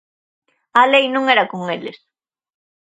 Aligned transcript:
A 0.81 0.83
lei 0.93 1.05
non 1.11 1.23
era 1.33 1.49
con 1.51 1.61
eles. 1.75 1.97